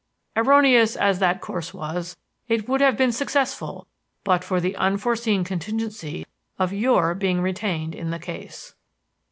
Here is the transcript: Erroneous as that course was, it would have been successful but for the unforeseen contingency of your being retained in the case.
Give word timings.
Erroneous 0.35 0.95
as 0.95 1.19
that 1.19 1.41
course 1.41 1.75
was, 1.75 2.17
it 2.47 2.67
would 2.67 2.81
have 2.81 2.97
been 2.97 3.11
successful 3.11 3.85
but 4.23 4.43
for 4.43 4.59
the 4.59 4.75
unforeseen 4.77 5.43
contingency 5.43 6.25
of 6.57 6.73
your 6.73 7.13
being 7.13 7.39
retained 7.39 7.93
in 7.93 8.09
the 8.09 8.17
case. 8.17 8.73